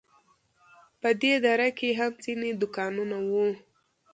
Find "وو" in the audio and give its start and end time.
3.29-3.45